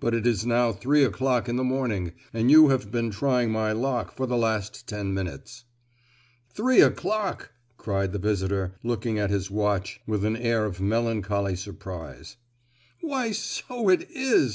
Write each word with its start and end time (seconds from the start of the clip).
but 0.00 0.12
it 0.12 0.26
is 0.26 0.44
now 0.44 0.72
three 0.72 1.04
o'clock 1.04 1.48
in 1.48 1.54
the 1.54 1.62
morning, 1.62 2.14
and 2.32 2.50
you 2.50 2.70
have 2.70 2.90
been 2.90 3.12
trying 3.12 3.48
my 3.52 3.70
lock 3.70 4.10
for 4.10 4.26
the 4.26 4.36
last 4.36 4.88
ten 4.88 5.14
minutes." 5.14 5.62
"Three 6.50 6.80
o'clock!" 6.80 7.52
cried 7.76 8.10
the 8.12 8.18
visitor, 8.18 8.72
looking 8.82 9.20
at 9.20 9.30
his 9.30 9.52
watch 9.52 10.00
with 10.04 10.24
an 10.24 10.36
air 10.36 10.64
of 10.64 10.80
melancholy 10.80 11.54
surprise. 11.54 12.38
"Why, 13.02 13.30
so 13.30 13.88
it 13.88 14.10
is! 14.10 14.50